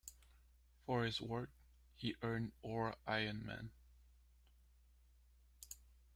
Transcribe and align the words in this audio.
For 0.87 1.03
his 1.05 1.21
work, 1.21 1.51
he 1.93 2.15
earned 2.23 2.53
All-Ironman. 2.63 3.69